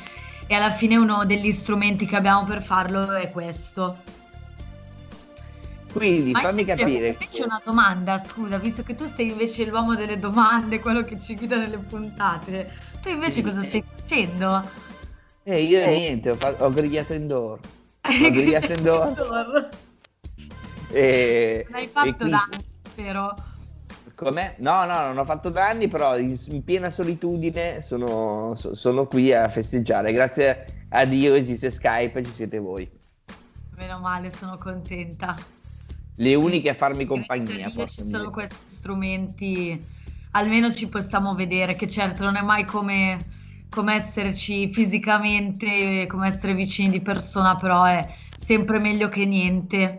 e 0.47 0.55
alla 0.55 0.71
fine 0.71 0.97
uno 0.97 1.25
degli 1.25 1.51
strumenti 1.51 2.07
che 2.07 2.15
abbiamo 2.15 2.43
per 2.45 2.63
farlo 2.63 3.11
è 3.13 3.29
questo. 3.29 3.97
Quindi 5.91 6.31
Ma 6.31 6.41
fammi 6.41 6.65
capire. 6.65 7.09
Invece 7.09 7.43
una 7.43 7.61
domanda, 7.63 8.17
scusa, 8.17 8.57
visto 8.57 8.83
che 8.83 8.95
tu 8.95 9.05
sei 9.05 9.29
invece 9.29 9.65
l'uomo 9.65 9.95
delle 9.95 10.17
domande, 10.17 10.79
quello 10.79 11.03
che 11.03 11.19
ci 11.19 11.35
guida 11.35 11.57
nelle 11.57 11.77
puntate, 11.77 12.71
tu 13.01 13.09
invece 13.09 13.41
cosa 13.41 13.61
stai 13.63 13.83
facendo? 13.95 14.69
Eh, 15.43 15.63
io 15.63 15.85
niente, 15.87 16.31
ho, 16.31 16.35
fa- 16.35 16.55
ho 16.57 16.71
grigliato 16.71 17.13
indoor. 17.13 17.59
Ho 18.09 18.29
grigliato 18.31 18.71
indoor. 18.73 19.69
E, 20.91 21.65
Non 21.69 21.79
hai 21.79 21.87
fatto 21.87 22.15
qui- 22.17 22.29
danni, 22.29 22.65
vero? 22.95 23.35
Com'è? 24.15 24.55
No, 24.57 24.83
no, 24.85 25.01
non 25.07 25.17
ho 25.17 25.23
fatto 25.23 25.49
danni, 25.49 25.87
però 25.87 26.17
in, 26.17 26.37
in 26.47 26.63
piena 26.63 26.89
solitudine 26.89 27.81
sono, 27.81 28.53
so- 28.55 28.75
sono 28.75 29.05
qui 29.07 29.31
a 29.31 29.47
festeggiare. 29.47 30.11
Grazie 30.11 30.85
a 30.89 31.05
Dio 31.05 31.35
esiste 31.35 31.69
Skype 31.69 32.19
e 32.19 32.23
ci 32.25 32.31
siete 32.31 32.57
voi. 32.59 32.89
Meno 33.77 33.99
male, 33.99 34.29
sono 34.31 34.57
contenta. 34.57 35.35
Le 36.15 36.35
uniche 36.35 36.69
a 36.69 36.73
farmi 36.73 37.05
compagnia. 37.05 37.69
ci 37.69 38.03
sono 38.03 38.29
questi 38.29 38.55
strumenti, 38.65 39.81
almeno 40.31 40.71
ci 40.71 40.87
possiamo 40.87 41.35
vedere, 41.35 41.75
che 41.75 41.87
certo 41.87 42.23
non 42.23 42.35
è 42.35 42.41
mai 42.41 42.65
come, 42.65 43.17
come 43.69 43.95
esserci 43.95 44.71
fisicamente, 44.71 46.05
come 46.07 46.27
essere 46.27 46.53
vicini 46.53 46.89
di 46.89 47.01
persona, 47.01 47.55
però 47.55 47.83
è 47.85 48.07
sempre 48.39 48.79
meglio 48.79 49.09
che 49.09 49.25
niente. 49.25 49.95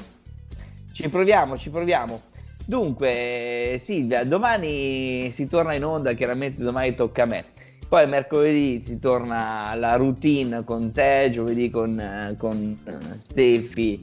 Ci 0.93 1.09
proviamo, 1.09 1.57
ci 1.57 1.71
proviamo. 1.71 2.23
Dunque, 2.65 3.77
Silvia, 3.81 4.25
domani 4.25 5.31
si 5.31 5.49
torna 5.49 5.73
in 5.73 5.85
onda, 5.85 6.13
chiaramente 6.13 6.63
domani 6.63 6.95
tocca 6.95 7.25
a 7.25 7.27
me. 7.27 7.45
Poi 7.89 8.07
mercoledì 8.07 8.81
si 8.85 9.01
torna 9.01 9.69
alla 9.71 9.97
routine 9.97 10.63
con 10.63 10.93
te, 10.93 11.29
giovedì 11.33 11.71
con, 11.71 11.99
eh, 11.99 12.37
con 12.39 12.79
eh, 12.85 13.19
Stefi 13.19 14.01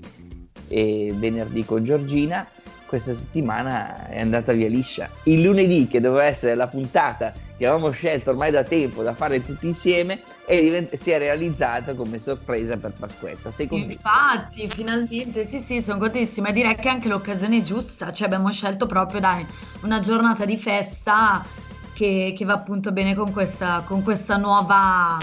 e 0.68 1.14
venerdì 1.16 1.64
con 1.64 1.86
Giorgina. 1.86 2.46
Questa 2.88 3.14
settimana 3.14 4.08
è 4.08 4.20
andata 4.20 4.54
via 4.54 4.70
liscia. 4.70 5.10
Il 5.24 5.42
lunedì, 5.42 5.88
che 5.88 6.02
doveva 6.02 6.24
essere 6.24 6.56
la 6.56 6.68
puntata 6.68 7.34
che 7.58 7.66
avevamo 7.66 7.92
scelto 7.92 8.30
ormai 8.30 8.52
da 8.52 8.64
tempo 8.64 9.04
da 9.04 9.14
fare 9.14 9.44
tutti 9.46 9.68
insieme, 9.68 10.22
è 10.46 10.60
divent- 10.60 10.94
si 10.96 11.12
è 11.12 11.18
realizzata 11.18 11.94
come 11.96 12.20
sorpresa 12.20 12.78
per 12.78 12.94
Pasquetta. 12.98 13.52
Sei 13.52 13.68
contenta? 13.68 13.94
Infatti, 13.94 14.70
finalmente, 14.70 15.46
sì, 15.46 15.60
sì, 15.60 15.82
sono 15.82 16.00
contentissima. 16.00 16.52
Direi 16.52 16.76
che 16.76 16.88
è 16.88 16.92
anche 16.92 17.10
l'occasione 17.10 17.62
giusta, 17.62 18.12
cioè 18.12 18.28
abbiamo 18.28 18.52
scelto 18.52 18.86
proprio, 18.86 19.20
dai, 19.20 19.46
una 19.82 20.00
giornata 20.00 20.46
di 20.46 20.58
festa 20.58 21.44
che, 21.94 22.34
che 22.36 22.46
va 22.46 22.54
appunto 22.54 22.92
bene 22.92 23.16
con 23.16 23.32
questa, 23.32 23.84
con 23.86 24.02
questa 24.02 24.38
nuova 24.38 25.18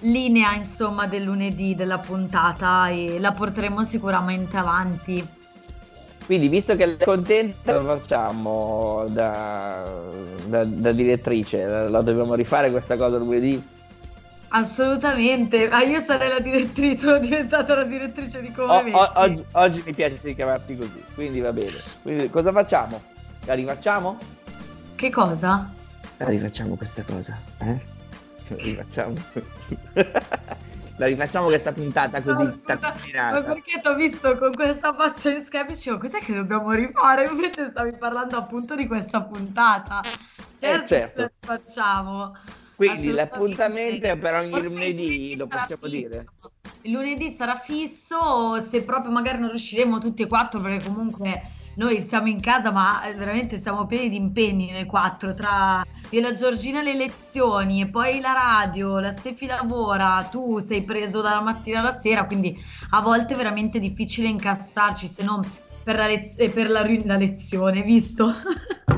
linea, 0.00 0.54
insomma, 0.54 1.06
del 1.06 1.24
lunedì 1.24 1.74
della 1.74 1.98
puntata 1.98 2.88
e 2.88 3.18
la 3.18 3.32
porteremo 3.32 3.84
sicuramente 3.84 4.56
avanti. 4.56 5.38
Quindi, 6.30 6.46
visto 6.46 6.76
che 6.76 6.96
è 6.96 7.04
contenta, 7.04 7.80
lo 7.80 7.96
facciamo 7.96 9.04
da, 9.08 9.84
da, 10.46 10.62
da 10.62 10.92
direttrice. 10.92 11.64
La, 11.64 11.88
la 11.88 12.02
dobbiamo 12.02 12.34
rifare 12.34 12.70
questa 12.70 12.96
cosa 12.96 13.16
lunedì? 13.16 13.60
Assolutamente, 14.50 15.68
ah, 15.68 15.82
io 15.82 16.00
sarei 16.00 16.28
la 16.28 16.38
direttrice, 16.38 16.98
sono 16.98 17.18
diventata 17.18 17.74
la 17.74 17.82
direttrice 17.82 18.40
di 18.42 18.52
come 18.52 18.92
o, 18.92 18.96
o, 18.96 19.10
oggi, 19.14 19.44
oggi, 19.50 19.82
mi 19.84 19.92
piace 19.92 20.32
chiamarti 20.32 20.76
così, 20.76 21.02
quindi 21.14 21.40
va 21.40 21.52
bene. 21.52 21.78
Quindi 22.02 22.30
cosa 22.30 22.52
facciamo? 22.52 23.02
La 23.46 23.54
rifacciamo? 23.54 24.18
Che 24.94 25.10
cosa? 25.10 25.68
La 26.18 26.28
rifacciamo 26.28 26.76
questa 26.76 27.02
cosa, 27.02 27.36
eh? 27.58 27.80
La 28.46 28.56
rifacciamo. 28.56 29.14
la 31.00 31.06
rifacciamo 31.06 31.46
questa 31.46 31.72
puntata 31.72 32.20
così 32.20 32.44
no, 32.44 32.60
Ma 33.14 33.42
perché 33.42 33.80
ti 33.80 33.88
ho 33.88 33.94
visto 33.94 34.36
con 34.36 34.52
questa 34.52 34.92
faccia 34.92 35.30
in 35.30 35.46
Skype 35.46 35.72
dicevo 35.72 35.96
cos'è 35.96 36.18
che 36.18 36.34
dobbiamo 36.34 36.72
rifare? 36.72 37.26
Invece 37.26 37.70
stavi 37.70 37.96
parlando 37.96 38.36
appunto 38.36 38.74
di 38.74 38.86
questa 38.86 39.22
puntata. 39.22 40.02
Certo, 40.58 40.84
eh, 40.84 40.86
certo. 40.86 41.30
facciamo. 41.40 42.36
Quindi 42.76 43.12
l'appuntamento 43.12 44.06
è 44.06 44.16
per 44.18 44.34
ogni 44.34 44.60
lunedì, 44.60 45.36
lo 45.36 45.46
possiamo 45.46 45.82
fisso. 45.84 45.96
dire. 45.96 46.24
Il 46.82 46.92
lunedì 46.92 47.30
sarà 47.30 47.54
fisso, 47.54 48.60
se 48.60 48.82
proprio 48.82 49.10
magari 49.10 49.38
non 49.38 49.48
riusciremo 49.48 49.98
tutti 49.98 50.22
e 50.22 50.26
quattro 50.26 50.60
perché 50.60 50.84
comunque 50.84 51.42
noi 51.74 52.02
siamo 52.02 52.28
in 52.28 52.40
casa, 52.40 52.72
ma 52.72 53.04
eh, 53.04 53.14
veramente 53.14 53.58
siamo 53.58 53.86
pieni 53.86 54.08
di 54.08 54.16
impegni 54.16 54.72
noi 54.72 54.86
quattro, 54.86 55.34
tra 55.34 55.84
io 56.10 56.18
e 56.18 56.22
la 56.22 56.32
Giorgina 56.32 56.82
le 56.82 56.94
lezioni 56.94 57.82
e 57.82 57.88
poi 57.88 58.20
la 58.20 58.32
radio, 58.32 58.98
la 58.98 59.12
Stefi 59.12 59.46
lavora, 59.46 60.26
tu 60.30 60.58
sei 60.58 60.82
preso 60.82 61.20
dalla 61.20 61.40
mattina 61.40 61.80
alla 61.80 61.98
sera, 61.98 62.26
quindi 62.26 62.56
a 62.90 63.00
volte 63.00 63.34
è 63.34 63.36
veramente 63.36 63.78
difficile 63.78 64.28
incassarci, 64.28 65.06
se 65.06 65.22
non 65.22 65.42
per 65.82 65.96
la, 65.96 66.06
lez- 66.06 66.38
eh, 66.38 66.50
per 66.50 66.68
la, 66.68 66.84
la 67.04 67.16
lezione, 67.16 67.82
visto? 67.82 68.32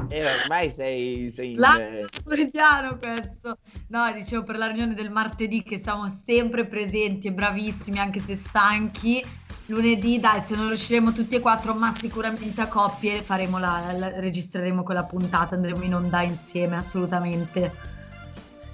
E 0.08 0.18
eh, 0.18 0.42
ormai 0.42 0.70
sei, 0.70 1.30
sei 1.30 1.52
in... 1.52 2.06
sporidiano 2.10 2.98
questo. 2.98 3.58
No, 3.88 4.12
dicevo 4.12 4.42
per 4.42 4.58
la 4.58 4.66
riunione 4.66 4.92
del 4.92 5.10
martedì 5.10 5.62
che 5.62 5.78
siamo 5.78 6.08
sempre 6.08 6.66
presenti 6.66 7.28
e 7.28 7.32
bravissimi, 7.32 7.98
anche 7.98 8.20
se 8.20 8.36
stanchi 8.36 9.24
lunedì, 9.72 10.20
dai, 10.20 10.40
se 10.40 10.54
non 10.54 10.68
riusciremo 10.68 11.12
tutti 11.12 11.34
e 11.34 11.40
quattro, 11.40 11.72
ma 11.72 11.94
sicuramente 11.98 12.60
a 12.60 12.68
coppie 12.68 13.22
faremo 13.22 13.58
la, 13.58 13.82
la, 13.96 14.20
registreremo 14.20 14.82
quella 14.82 15.04
puntata, 15.04 15.54
andremo 15.54 15.82
in 15.82 15.94
onda 15.94 16.20
insieme, 16.22 16.76
assolutamente. 16.76 17.90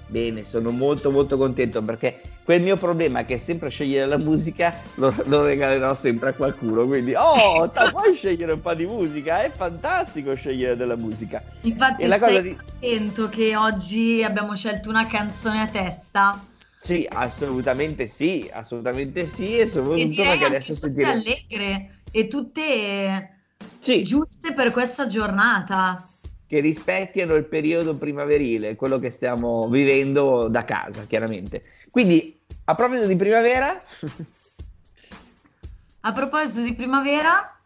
Bene, 0.07 0.43
sono 0.43 0.71
molto 0.71 1.11
molto 1.11 1.37
contento 1.37 1.83
perché 1.83 2.19
quel 2.43 2.63
mio 2.63 2.77
problema 2.77 3.25
che 3.25 3.35
è 3.35 3.37
sempre 3.37 3.69
scegliere 3.69 4.07
la 4.07 4.17
musica 4.17 4.73
lo, 4.95 5.13
lo 5.25 5.43
regalerò 5.43 5.93
sempre 5.93 6.29
a 6.29 6.33
qualcuno. 6.33 6.85
Quindi, 6.85 7.13
oh, 7.15 7.69
puoi 7.91 8.15
scegliere 8.15 8.53
un 8.53 8.61
po' 8.61 8.73
di 8.73 8.85
musica? 8.85 9.43
È 9.43 9.51
fantastico 9.55 10.33
scegliere 10.33 10.75
della 10.75 10.95
musica. 10.95 11.41
Infatti, 11.61 12.03
e 12.03 12.07
la 12.07 12.19
cosa 12.19 12.41
di... 12.41 12.55
contento 12.55 13.29
che 13.29 13.55
oggi 13.55 14.23
abbiamo 14.23 14.55
scelto 14.55 14.89
una 14.89 15.05
canzone 15.05 15.61
a 15.61 15.67
testa? 15.67 16.43
Sì, 16.81 17.05
assolutamente 17.11 18.07
sì, 18.07 18.49
assolutamente 18.53 19.25
sì, 19.25 19.57
e 19.57 19.67
soprattutto 19.67 20.23
perché 20.23 20.45
adesso 20.45 20.73
sentiremo... 20.73 21.11
allegre 21.11 21.99
e 22.09 22.29
tutte 22.29 23.39
sì. 23.79 24.01
giuste 24.01 24.53
per 24.53 24.71
questa 24.71 25.05
giornata. 25.05 26.07
Che 26.47 26.59
rispecchiano 26.61 27.35
il 27.35 27.43
periodo 27.43 27.95
primaverile, 27.95 28.77
quello 28.77 28.97
che 28.97 29.09
stiamo 29.09 29.67
vivendo 29.67 30.47
da 30.47 30.63
casa, 30.63 31.05
chiaramente. 31.05 31.63
Quindi, 31.91 32.39
a 32.63 32.75
proposito 32.75 33.07
di 33.07 33.17
primavera... 33.17 33.83
a 35.99 36.13
proposito 36.13 36.61
di 36.61 36.73
primavera, 36.73 37.59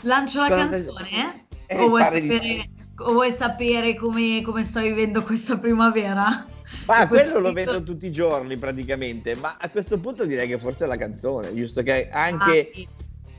lancio 0.00 0.40
la 0.40 0.48
Cosa 0.48 0.68
canzone? 0.68 1.46
Eh, 1.66 1.76
o, 1.76 1.86
vuoi 1.86 2.02
sapere, 2.02 2.68
o, 2.98 3.12
vuoi 3.12 3.32
sapere, 3.32 3.94
come, 3.94 4.42
come 4.42 4.64
sto 4.64 4.80
vivendo 4.80 5.22
questa 5.22 5.56
primavera? 5.56 6.46
Ma 6.86 7.06
quello 7.08 7.38
lo 7.38 7.52
vedo 7.52 7.82
tutti 7.82 8.06
i 8.06 8.12
giorni 8.12 8.56
praticamente, 8.56 9.34
ma 9.36 9.56
a 9.58 9.68
questo 9.68 9.98
punto 9.98 10.24
direi 10.24 10.48
che 10.48 10.58
forse 10.58 10.84
è 10.84 10.86
la 10.86 10.96
canzone, 10.96 11.54
giusto 11.54 11.82
che 11.82 12.08
anche, 12.10 12.70
ah, 12.70 12.74
sì. 12.74 12.88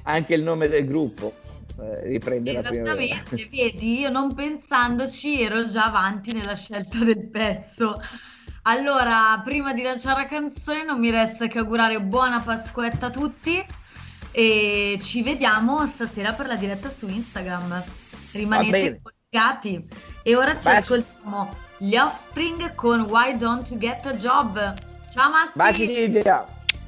anche 0.04 0.34
il 0.34 0.44
nome 0.44 0.68
del 0.68 0.86
gruppo 0.86 1.34
eh, 1.80 2.08
riprende 2.08 2.54
la 2.54 2.62
prima 2.62 2.84
Esattamente, 2.84 3.50
vedi, 3.50 4.00
io 4.00 4.10
non 4.10 4.34
pensandoci 4.34 5.42
ero 5.42 5.66
già 5.66 5.86
avanti 5.86 6.34
nella 6.34 6.56
scelta 6.56 7.00
del 7.00 7.28
pezzo. 7.28 8.02
Allora, 8.64 9.42
prima 9.44 9.74
di 9.74 9.82
lanciare 9.82 10.22
la 10.22 10.28
canzone 10.28 10.84
non 10.84 11.00
mi 11.00 11.10
resta 11.10 11.48
che 11.48 11.58
augurare 11.58 12.00
buona 12.00 12.42
Pasquetta 12.42 13.08
a 13.08 13.10
tutti 13.10 13.66
e 14.32 14.98
ci 15.02 15.24
vediamo 15.24 15.86
stasera 15.88 16.34
per 16.34 16.46
la 16.46 16.56
diretta 16.56 16.90
su 16.90 17.08
Instagram. 17.08 17.84
Rimanete 18.34 19.02
collegati 19.02 19.84
e 20.22 20.36
ora 20.36 20.58
ci 20.60 20.68
Beh, 20.68 20.76
ascoltiamo 20.76 21.70
gli 21.82 21.98
Offspring 21.98 22.76
con 22.76 23.10
Why 23.10 23.36
Don't 23.36 23.68
You 23.72 23.80
Get 23.80 24.06
a 24.06 24.14
Job. 24.14 24.54
Ciao 25.12 25.32
Massi! 25.32 25.58
Baci 25.58 25.88
Silvia! 25.88 26.46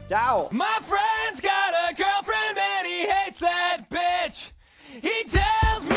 Ciao! 0.07 0.47
My 0.51 0.77
friend's 0.81 1.41
got 1.41 1.73
a 1.89 1.95
girlfriend 1.95 2.59
and 2.59 2.85
he 2.85 3.07
hates 3.07 3.39
that 3.39 3.89
bitch. 3.89 4.51
He 5.01 5.23
tells 5.23 5.89